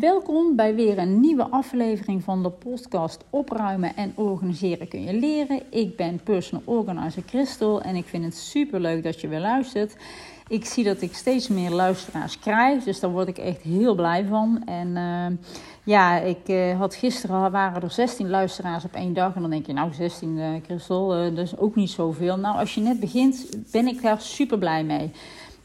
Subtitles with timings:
[0.00, 5.62] Welkom bij weer een nieuwe aflevering van de podcast Opruimen en Organiseren kun je leren.
[5.70, 9.96] Ik ben personal organizer Christel en ik vind het super leuk dat je weer luistert.
[10.48, 14.24] Ik zie dat ik steeds meer luisteraars krijg, dus daar word ik echt heel blij
[14.24, 14.62] van.
[14.66, 15.38] En uh,
[15.84, 19.66] ja, ik uh, had gisteren waren er 16 luisteraars op één dag en dan denk
[19.66, 22.36] je nou 16 uh, Christel, dat is ook niet zoveel.
[22.36, 25.10] Nou, als je net begint ben ik daar super blij mee.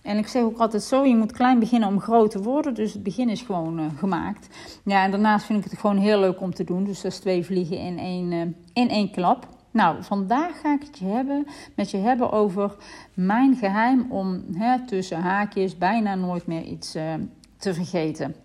[0.01, 2.73] En ik zeg ook altijd zo, je moet klein beginnen om groot te worden.
[2.73, 4.47] Dus het begin is gewoon uh, gemaakt.
[4.83, 6.83] Ja, en daarnaast vind ik het gewoon heel leuk om te doen.
[6.83, 8.41] Dus dat is twee vliegen in één, uh,
[8.73, 9.47] in één klap.
[9.71, 12.75] Nou, vandaag ga ik het je hebben, met je hebben over
[13.13, 17.03] mijn geheim om hè, tussen haakjes bijna nooit meer iets uh,
[17.57, 18.35] te vergeten.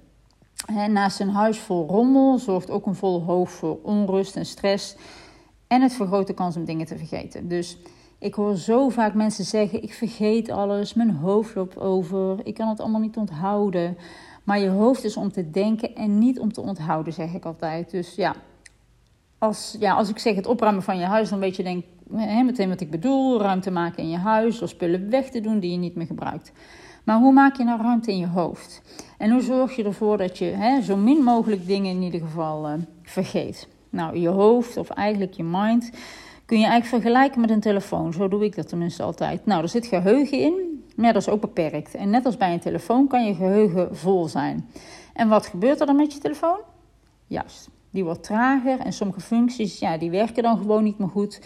[0.88, 4.96] Naast een huis vol rommel zorgt ook een vol hoofd voor onrust en stress.
[5.66, 7.48] En het vergroot de kans om dingen te vergeten.
[7.48, 7.78] Dus
[8.24, 12.68] ik hoor zo vaak mensen zeggen: Ik vergeet alles, mijn hoofd loopt over, ik kan
[12.68, 13.96] het allemaal niet onthouden.
[14.44, 17.90] Maar je hoofd is om te denken en niet om te onthouden, zeg ik altijd.
[17.90, 18.34] Dus ja,
[19.38, 22.42] als, ja, als ik zeg het opruimen van je huis, dan weet je denk, hè,
[22.42, 25.70] meteen wat ik bedoel: ruimte maken in je huis, door spullen weg te doen die
[25.70, 26.52] je niet meer gebruikt.
[27.04, 28.82] Maar hoe maak je nou ruimte in je hoofd?
[29.18, 32.74] En hoe zorg je ervoor dat je zo min mogelijk dingen in ieder geval uh,
[33.02, 33.68] vergeet?
[33.90, 35.90] Nou, je hoofd of eigenlijk je mind
[36.46, 38.12] kun je eigenlijk vergelijken met een telefoon.
[38.12, 39.46] Zo doe ik dat tenminste altijd.
[39.46, 41.94] Nou, er zit geheugen in, maar dat is ook beperkt.
[41.94, 44.68] En net als bij een telefoon kan je geheugen vol zijn.
[45.12, 46.58] En wat gebeurt er dan met je telefoon?
[47.26, 51.40] Juist, die wordt trager en sommige functies ja, die werken dan gewoon niet meer goed.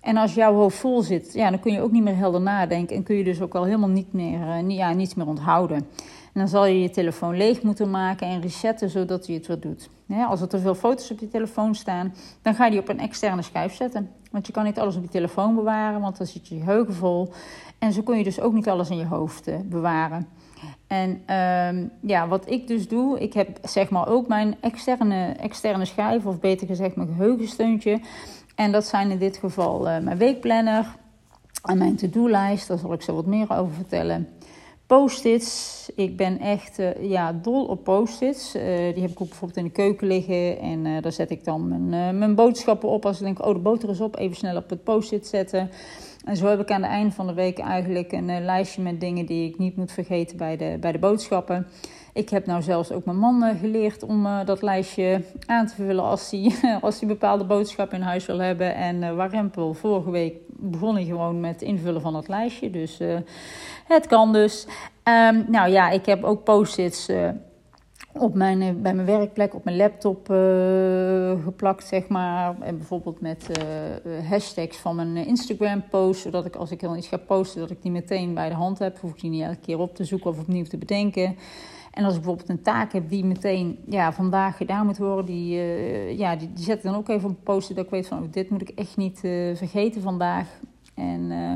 [0.00, 2.96] En als jouw hoofd vol zit, ja, dan kun je ook niet meer helder nadenken
[2.96, 5.86] en kun je dus ook al helemaal niet meer, uh, ja, niets meer onthouden.
[6.32, 9.60] En dan zal je je telefoon leeg moeten maken en resetten zodat hij het weer
[9.60, 9.90] doet.
[10.28, 13.00] Als er te veel foto's op je telefoon staan, dan ga je die op een
[13.00, 14.10] externe schijf zetten.
[14.30, 17.32] Want je kan niet alles op je telefoon bewaren, want dan zit je geheugen vol.
[17.78, 20.28] En zo kun je dus ook niet alles in je hoofd uh, bewaren.
[20.86, 25.84] En uh, ja, wat ik dus doe, ik heb zeg maar ook mijn externe, externe
[25.84, 28.00] schijf, of beter gezegd mijn geheugensteuntje.
[28.54, 30.96] En dat zijn in dit geval uh, mijn weekplanner
[31.62, 32.68] en mijn to-do-lijst.
[32.68, 34.28] Daar zal ik zo wat meer over vertellen.
[34.90, 35.90] Post-its.
[35.94, 38.56] Ik ben echt uh, ja, dol op post-its.
[38.56, 40.58] Uh, die heb ik ook bijvoorbeeld in de keuken liggen.
[40.58, 43.06] En uh, daar zet ik dan mijn, mijn boodschappen op.
[43.06, 45.70] Als ik denk, oh de boter is op, even snel op het post-it zetten.
[46.24, 49.26] En zo heb ik aan het einde van de week eigenlijk een lijstje met dingen
[49.26, 51.66] die ik niet moet vergeten bij de, bij de boodschappen.
[52.12, 56.30] Ik heb nou zelfs ook mijn man geleerd om dat lijstje aan te vullen als
[56.30, 56.52] hij,
[56.82, 58.74] als hij bepaalde boodschappen in huis wil hebben.
[58.74, 62.70] En Warempel, vorige week begon hij gewoon met invullen van dat lijstje.
[62.70, 63.16] Dus uh,
[63.86, 64.66] het kan dus.
[65.04, 67.08] Um, nou ja, ik heb ook post-its
[68.12, 70.26] op mijn, bij mijn werkplek, op mijn laptop
[71.44, 72.60] geplakt, zeg maar.
[72.60, 73.46] En bijvoorbeeld met
[74.28, 76.20] hashtags van mijn Instagram-post.
[76.20, 78.78] Zodat ik als ik heel iets ga posten, dat ik die meteen bij de hand
[78.78, 79.00] heb.
[79.00, 81.36] Hoef ik die niet elke keer op te zoeken of opnieuw te bedenken.
[81.90, 85.56] En als ik bijvoorbeeld een taak heb die meteen ja, vandaag gedaan moet worden, die,
[86.16, 88.22] ja, die, die zet ik dan ook even op een post dat ik weet van
[88.22, 89.18] oh, dit moet ik echt niet
[89.54, 90.48] vergeten vandaag.
[91.00, 91.52] En uh,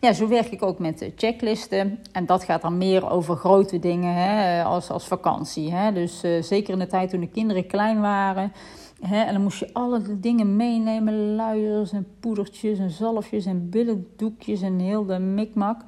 [0.00, 1.98] ja, zo werk ik ook met checklisten.
[2.12, 5.72] En dat gaat dan meer over grote dingen hè, als, als vakantie.
[5.72, 5.92] Hè.
[5.92, 8.52] Dus zeker in de tijd toen de kinderen klein waren.
[9.00, 14.62] Hè, en dan moest je alle dingen meenemen: luiers en poedertjes en zalfjes en billendoekjes
[14.62, 15.80] en heel de mikmak.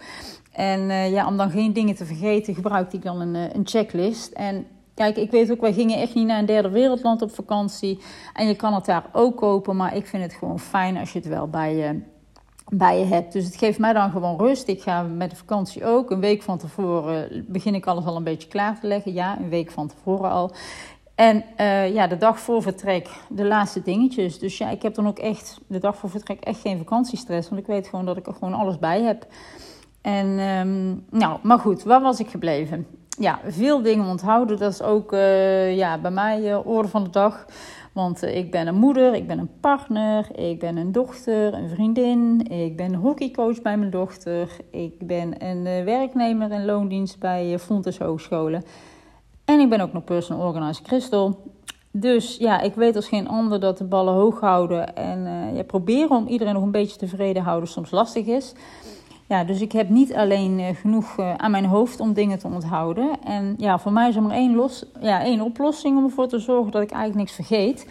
[0.53, 4.33] En ja, om dan geen dingen te vergeten, gebruikte ik dan een, een checklist.
[4.33, 7.99] En kijk, ik weet ook, wij gingen echt niet naar een derde wereldland op vakantie.
[8.33, 11.19] En je kan het daar ook kopen, maar ik vind het gewoon fijn als je
[11.19, 12.01] het wel bij je,
[12.69, 13.33] bij je hebt.
[13.33, 14.69] Dus het geeft mij dan gewoon rust.
[14.69, 16.11] Ik ga met de vakantie ook.
[16.11, 19.13] Een week van tevoren begin ik alles al een beetje klaar te leggen.
[19.13, 20.51] Ja, een week van tevoren al.
[21.15, 24.39] En uh, ja, de dag voor vertrek, de laatste dingetjes.
[24.39, 27.49] Dus ja, ik heb dan ook echt de dag voor vertrek echt geen vakantiestress.
[27.49, 29.27] Want ik weet gewoon dat ik er gewoon alles bij heb.
[30.03, 32.87] En um, nou, maar goed, waar was ik gebleven?
[33.19, 34.59] Ja, veel dingen onthouden.
[34.59, 37.47] Dat is ook uh, ja, bij mij uh, orde van de dag.
[37.95, 41.69] Want uh, ik ben een moeder, ik ben een partner, ik ben een dochter, een
[41.69, 42.47] vriendin.
[42.51, 44.57] Ik ben hockeycoach bij mijn dochter.
[44.71, 48.63] Ik ben een werknemer in loondienst bij Fontes Hogescholen.
[49.45, 51.53] En ik ben ook nog personal organizer Christel.
[51.91, 56.17] Dus ja, ik weet als geen ander dat de ballen hoog houden en ja, proberen
[56.17, 58.53] om iedereen nog een beetje tevreden houden soms lastig is.
[59.27, 62.47] Ja, dus ik heb niet alleen uh, genoeg uh, aan mijn hoofd om dingen te
[62.47, 63.23] onthouden.
[63.25, 66.39] En ja, voor mij is er maar één, los, ja, één oplossing om ervoor te
[66.39, 67.87] zorgen dat ik eigenlijk niks vergeet.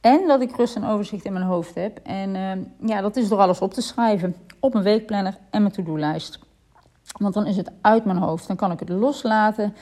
[0.00, 2.00] En dat ik rust en overzicht in mijn hoofd heb.
[2.02, 4.36] En uh, ja, dat is door alles op te schrijven.
[4.60, 6.38] Op mijn weekplanner en mijn to-do-lijst.
[7.18, 8.46] Want dan is het uit mijn hoofd.
[8.46, 9.74] Dan kan ik het loslaten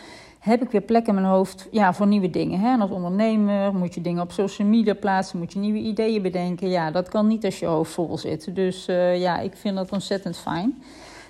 [0.45, 2.61] heb ik weer plek in mijn hoofd ja, voor nieuwe dingen.
[2.61, 2.77] Hè?
[2.77, 6.69] Als ondernemer moet je dingen op social media plaatsen, moet je nieuwe ideeën bedenken.
[6.69, 8.55] Ja, dat kan niet als je hoofd vol zit.
[8.55, 10.83] Dus uh, ja, ik vind dat ontzettend fijn.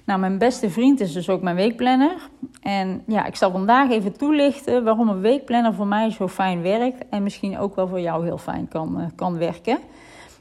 [0.04, 2.28] Nou, mijn beste vriend is dus ook mijn weekplanner.
[2.62, 7.08] En ja, ik zal vandaag even toelichten waarom een weekplanner voor mij zo fijn werkt.
[7.08, 9.78] En misschien ook wel voor jou heel fijn kan, uh, kan werken.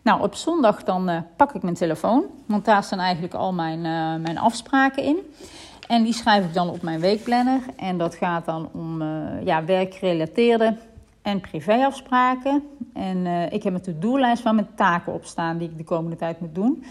[0.02, 2.24] Nou, op zondag dan uh, pak ik mijn telefoon.
[2.46, 3.82] Want daar staan eigenlijk al mijn,
[4.22, 5.18] mijn afspraken in.
[5.88, 7.62] En die schrijf ik dan op mijn weekplanner.
[7.76, 9.04] En dat gaat dan om
[9.44, 10.78] ja, werkgerelateerde
[11.22, 12.64] en privéafspraken.
[12.94, 16.40] En ik heb een to-do-lijst waar mijn taken op staan die ik de komende tijd
[16.40, 16.84] moet doen.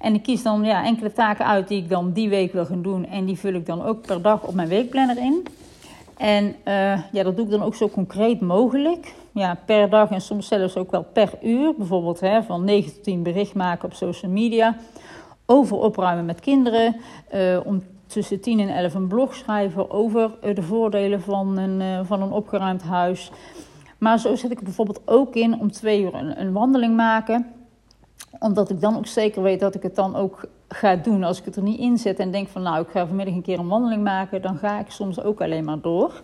[0.00, 2.82] En ik kies dan ja, enkele taken uit die ik dan die week wil gaan
[2.82, 3.06] doen.
[3.06, 5.46] En die vul ik dan ook per dag op mijn weekplanner in.
[6.16, 9.14] En uh, ja, dat doe ik dan ook zo concreet mogelijk.
[9.32, 11.74] Ja, per dag en soms zelfs ook wel per uur.
[11.76, 14.76] Bijvoorbeeld hè, van 9 tot 10 bericht maken op social media.
[15.46, 16.96] Over opruimen met kinderen.
[17.64, 22.22] Om tussen 10 en 11 een blog schrijven over uh, de voordelen van een, van
[22.22, 23.30] een opgeruimd huis.
[23.98, 27.46] Maar zo zet ik bijvoorbeeld ook in om twee uur een, een wandeling maken
[28.38, 31.24] omdat ik dan ook zeker weet dat ik het dan ook ga doen.
[31.24, 33.42] Als ik het er niet in zet en denk van nou, ik ga vanmiddag een
[33.42, 36.20] keer een wandeling maken, dan ga ik soms ook alleen maar door.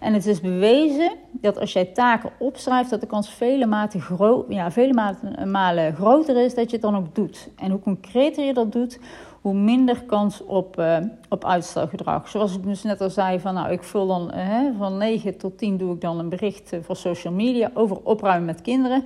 [0.00, 4.70] En het is bewezen dat als jij taken opschrijft, dat de kans vele, gro ja,
[4.70, 7.48] vele malen groter is dat je het dan ook doet.
[7.56, 8.98] En hoe concreter je dat doet,
[9.44, 10.96] hoe minder kans op, uh,
[11.28, 12.28] op uitstelgedrag.
[12.28, 15.58] Zoals ik dus net al zei, van, nou, ik vul dan uh, van 9 tot
[15.58, 19.04] 10 doe ik dan een bericht uh, voor social media over opruimen met kinderen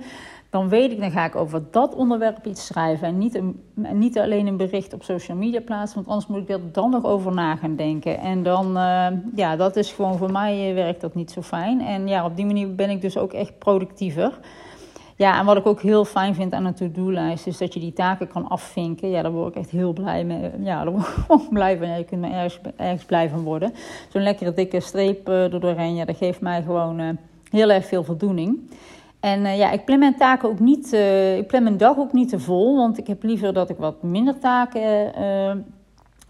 [0.49, 3.07] dan weet ik, dan ga ik over dat onderwerp iets schrijven.
[3.07, 6.49] En niet, een, niet alleen een bericht op social media plaatsen, want anders moet ik
[6.49, 8.19] er dan nog over na gaan denken.
[8.19, 8.73] En dan,
[9.35, 11.81] ja, dat is gewoon voor mij werkt dat niet zo fijn.
[11.81, 14.39] En ja, op die manier ben ik dus ook echt productiever.
[15.19, 17.93] Ja, en wat ik ook heel fijn vind aan een to-do-lijst is dat je die
[17.93, 19.09] taken kan afvinken.
[19.09, 20.51] Ja, daar word ik echt heel blij mee.
[20.59, 21.97] Ja, daar word ik gewoon blij van.
[21.97, 23.73] Je kunt me ergens, ergens blij van worden.
[24.09, 27.17] Zo'n lekkere dikke streep uh, er doorheen, ja, dat geeft mij gewoon
[27.49, 28.59] heel erg veel voldoening.
[29.19, 30.93] En uh, ja, ik plan mijn taken ook niet,
[31.37, 34.03] ik plan mijn dag ook niet te vol, want ik heb liever dat ik wat
[34.03, 35.51] minder taken uh,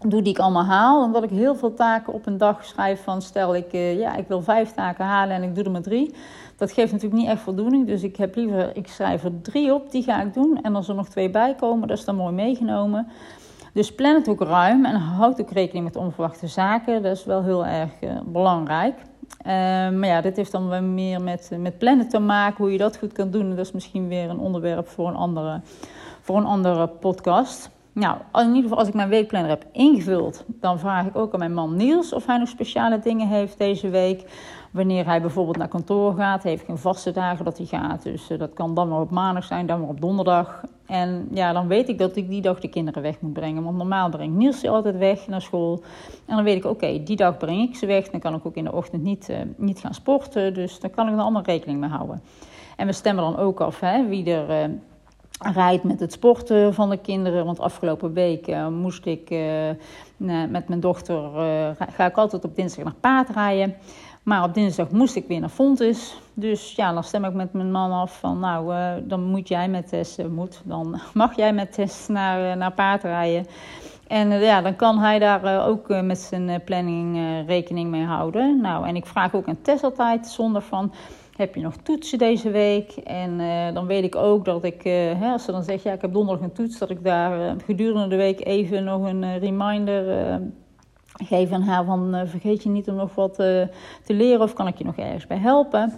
[0.06, 1.02] doe die ik allemaal haal.
[1.04, 4.42] Omdat ik heel veel taken op een dag schrijf van stel ik, ja, ik wil
[4.42, 6.14] vijf taken halen en ik doe er maar drie.
[6.56, 9.90] Dat geeft natuurlijk niet echt voldoening, dus ik heb liever, ik schrijf er drie op,
[9.90, 10.58] die ga ik doen.
[10.62, 13.08] En als er nog twee bij komen, dat is dan mooi meegenomen.
[13.72, 17.02] Dus plan het ook ruim en houd ook rekening met onverwachte zaken.
[17.02, 17.90] Dat is wel heel erg
[18.24, 18.94] belangrijk.
[18.96, 19.46] Uh,
[19.98, 22.96] maar ja, dit heeft dan wel meer met, met plannen te maken, hoe je dat
[22.96, 23.48] goed kan doen.
[23.48, 25.60] Dat is misschien weer een onderwerp voor een andere,
[26.20, 27.70] voor een andere podcast.
[28.00, 31.38] Nou, in ieder geval als ik mijn weekplanner heb ingevuld, dan vraag ik ook aan
[31.38, 34.30] mijn man Niels of hij nog speciale dingen heeft deze week.
[34.70, 38.02] Wanneer hij bijvoorbeeld naar kantoor gaat, heeft geen vaste dagen dat hij gaat.
[38.02, 40.64] Dus uh, dat kan dan maar op maandag zijn, dan maar op donderdag.
[40.86, 43.62] En ja, dan weet ik dat ik die dag de kinderen weg moet brengen.
[43.62, 45.82] Want normaal brengt Niels ze altijd weg naar school.
[46.26, 48.08] En dan weet ik, oké, die dag breng ik ze weg.
[48.08, 50.54] Dan kan ik ook in de ochtend niet, uh, niet gaan sporten.
[50.54, 52.22] Dus daar kan ik dan allemaal rekening mee houden.
[52.76, 54.68] En we stemmen dan ook af hè, wie er...
[54.68, 54.74] Uh,
[55.40, 57.44] rijdt met het sporten van de kinderen.
[57.44, 59.70] Want afgelopen week uh, moest ik uh,
[60.48, 61.30] met mijn dochter,
[61.92, 63.74] ga ik altijd op dinsdag naar paardrijden.
[64.22, 66.16] Maar op dinsdag moest ik weer naar Fontes.
[66.34, 68.72] Dus ja, dan stem ik met mijn man af van nou,
[69.04, 73.46] dan moet jij met Tess, moet, dan mag jij met Tess naar, naar paardrijden.
[74.06, 78.60] En ja, dan kan hij daar ook met zijn planning rekening mee houden.
[78.60, 80.92] Nou, en ik vraag ook aan Tess altijd zonder van,
[81.40, 82.92] heb je nog toetsen deze week?
[82.92, 83.38] En
[83.74, 86.44] dan weet ik ook dat ik, hè, als ze dan zegt, ja, ik heb donderdag
[86.44, 90.40] een toets, dat ik daar gedurende de week even nog een reminder
[91.24, 93.68] geef aan haar van vergeet je niet om nog wat te
[94.06, 95.92] leren of kan ik je nog ergens bij helpen.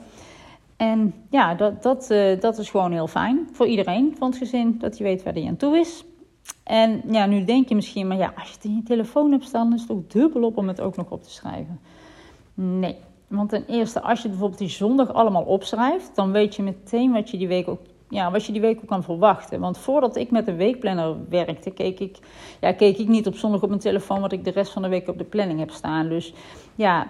[0.76, 4.98] En ja, dat, dat, dat is gewoon heel fijn voor iedereen van het gezin, dat
[4.98, 6.04] je weet waar hij aan toe is.
[6.64, 9.74] En ja, nu denk je misschien, maar ja, als je het je telefoon hebt staan,
[9.74, 11.80] is het toch dubbel op om het ook nog op te schrijven.
[12.54, 12.96] Nee,
[13.36, 17.30] want ten eerste, als je bijvoorbeeld die zondag allemaal opschrijft, dan weet je meteen wat
[17.30, 17.80] je die week ook
[18.12, 19.60] ja, wat je die week ook kan verwachten.
[19.60, 22.18] Want voordat ik met de weekplanner werkte, keek ik,
[22.60, 24.88] ja, keek ik niet op zondag op mijn telefoon wat ik de rest van de
[24.88, 26.08] week op de planning heb staan.
[26.08, 26.34] Dus
[26.74, 27.06] ja,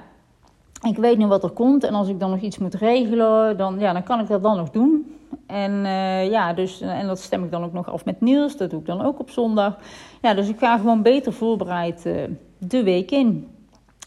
[0.88, 1.84] ik weet nu wat er komt.
[1.84, 4.56] En als ik dan nog iets moet regelen, dan, ja, dan kan ik dat dan
[4.56, 5.16] nog doen.
[5.46, 8.56] En, uh, ja, dus, en dat stem ik dan ook nog af met Niels.
[8.56, 9.78] Dat doe ik dan ook op zondag.
[10.20, 12.22] Ja, dus ik ga gewoon beter voorbereid uh,
[12.58, 13.48] de week in.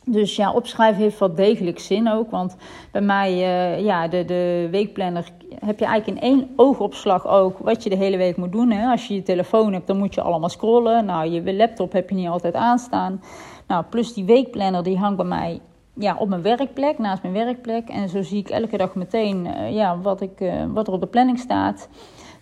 [0.07, 2.31] Dus ja, opschrijven heeft wel degelijk zin ook.
[2.31, 2.55] Want
[2.91, 5.31] bij mij, uh, ja, de, de weekplanner
[5.65, 8.71] heb je eigenlijk in één oogopslag ook wat je de hele week moet doen.
[8.71, 8.91] Hè.
[8.91, 11.05] Als je je telefoon hebt, dan moet je allemaal scrollen.
[11.05, 13.21] Nou, je laptop heb je niet altijd aanstaan.
[13.67, 15.59] Nou, plus die weekplanner, die hangt bij mij
[15.93, 17.89] ja, op mijn werkplek, naast mijn werkplek.
[17.89, 21.01] En zo zie ik elke dag meteen uh, ja, wat, ik, uh, wat er op
[21.01, 21.89] de planning staat.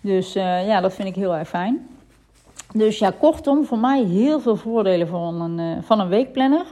[0.00, 1.88] Dus ja, dat vind ik heel erg fijn.
[2.72, 6.64] Dus ja, kortom, voor mij heel veel voordelen van een, van een weekplanner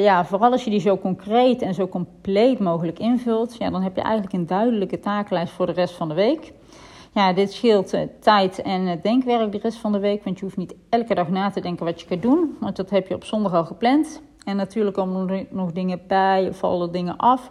[0.00, 3.96] ja, vooral als je die zo concreet en zo compleet mogelijk invult, ja, dan heb
[3.96, 6.52] je eigenlijk een duidelijke takenlijst voor de rest van de week.
[7.14, 10.24] Ja, dit scheelt tijd en denkwerk de rest van de week.
[10.24, 12.56] Want je hoeft niet elke dag na te denken wat je gaat doen.
[12.60, 14.22] Want dat heb je op zondag al gepland.
[14.44, 17.50] En natuurlijk komen er nog dingen bij vallen dingen af.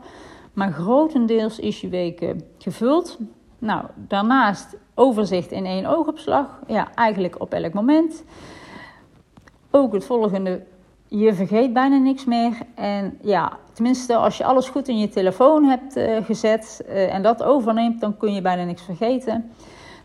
[0.53, 3.17] Maar grotendeels is je week gevuld.
[3.60, 6.60] Nou, daarnaast overzicht in één oogopslag.
[6.67, 8.24] Ja, eigenlijk op elk moment.
[9.71, 10.63] Ook het volgende,
[11.13, 12.58] je vergeet bijna niks meer.
[12.75, 17.22] En ja, tenminste als je alles goed in je telefoon hebt uh, gezet uh, en
[17.22, 19.51] dat overneemt, dan kun je bijna niks vergeten.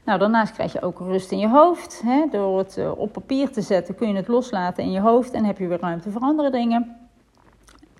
[0.04, 2.02] Nou, daarnaast krijg je ook rust in je hoofd.
[2.04, 2.24] Hè?
[2.30, 5.44] Door het uh, op papier te zetten kun je het loslaten in je hoofd en
[5.44, 6.96] heb je weer ruimte voor andere dingen.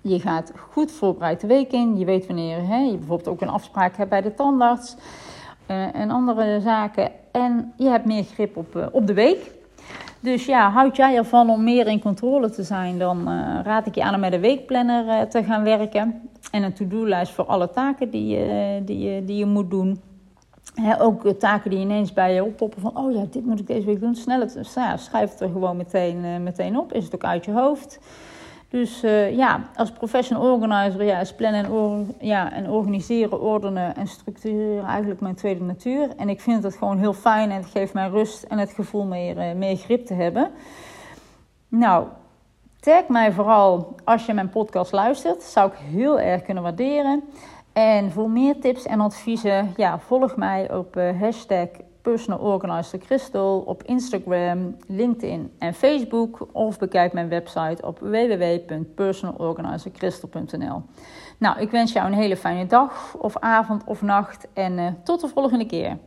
[0.01, 1.97] Je gaat goed voorbereid de week in.
[1.97, 4.95] Je weet wanneer hè, je bijvoorbeeld ook een afspraak hebt bij de tandarts
[5.93, 7.11] en andere zaken.
[7.31, 9.56] En je hebt meer grip op, op de week.
[10.19, 13.95] Dus ja, houd jij ervan om meer in controle te zijn, dan uh, raad ik
[13.95, 16.29] je aan om met een weekplanner uh, te gaan werken.
[16.51, 20.01] En een to-do-lijst voor alle taken die je, die die je moet doen.
[20.99, 23.99] Ook taken die ineens bij je oppoppen van, oh ja, dit moet ik deze week
[23.99, 24.15] doen.
[24.15, 24.59] Snel het,
[24.95, 26.93] schrijf het er gewoon meteen, uh, meteen op.
[26.93, 27.99] Is het ook uit je hoofd.
[28.69, 34.07] Dus uh, ja, als professional organizer ja, is plannen en, ja, en organiseren, ordenen en
[34.07, 36.09] structureren eigenlijk mijn tweede natuur.
[36.17, 39.05] En ik vind het gewoon heel fijn en het geeft mij rust en het gevoel
[39.05, 40.51] meer, uh, meer grip te hebben.
[41.67, 42.07] Nou,
[42.79, 45.43] tag mij vooral als je mijn podcast luistert.
[45.43, 47.23] zou ik heel erg kunnen waarderen.
[47.73, 51.67] En voor meer tips en adviezen, ja, volg mij op uh, hashtag
[52.01, 56.47] Personal Organizer Crystal op Instagram, LinkedIn en Facebook.
[56.51, 60.81] Of bekijk mijn website op www.personalorganizercrystal.nl.
[61.37, 65.21] Nou, ik wens jou een hele fijne dag of avond of nacht en uh, tot
[65.21, 65.97] de volgende keer.